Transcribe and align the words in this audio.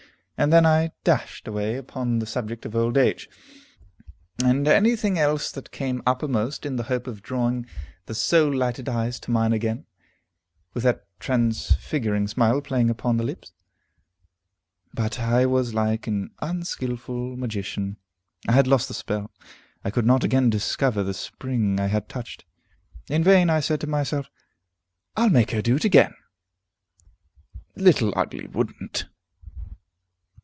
And 0.37 0.51
then 0.51 0.65
I 0.65 0.89
dashed 1.03 1.47
away 1.47 1.75
upon 1.75 2.17
the 2.17 2.25
subject 2.25 2.65
of 2.65 2.75
old 2.75 2.97
age, 2.97 3.29
and 4.43 4.67
any 4.67 4.95
thing 4.95 5.19
else 5.19 5.51
that 5.51 5.69
came 5.69 6.01
uppermost, 6.03 6.65
in 6.65 6.77
the 6.77 6.81
hope 6.89 7.05
of 7.05 7.21
drawing 7.21 7.67
the 8.07 8.15
soul 8.15 8.51
lighted 8.51 8.89
eyes 8.89 9.19
to 9.19 9.29
mine 9.29 9.53
again, 9.53 9.85
with 10.73 10.81
that 10.81 11.05
transfiguring 11.19 12.27
smile 12.27 12.59
playing 12.59 12.89
upon 12.89 13.17
the 13.17 13.23
lips. 13.23 13.53
But 14.95 15.19
I 15.19 15.45
was 15.45 15.75
like 15.75 16.07
an 16.07 16.31
unskilful 16.41 17.37
magician; 17.37 17.97
I 18.47 18.53
had 18.53 18.65
lost 18.65 18.87
the 18.87 18.95
spell; 18.95 19.29
I 19.85 19.91
could 19.91 20.07
not 20.07 20.23
again 20.23 20.49
discover 20.49 21.03
the 21.03 21.13
spring 21.13 21.79
I 21.79 21.85
had 21.85 22.09
touched. 22.09 22.45
In 23.11 23.23
vain 23.23 23.51
I 23.51 23.59
said 23.59 23.79
to 23.81 23.87
myself, 23.87 24.27
"I'll 25.15 25.29
make 25.29 25.51
her 25.51 25.61
do 25.61 25.75
it 25.75 25.85
again!" 25.85 26.15
Little 27.75 28.11
Ugly 28.15 28.47
would'nt! 28.47 29.05